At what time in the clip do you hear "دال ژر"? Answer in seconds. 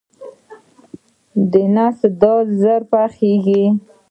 2.21-2.81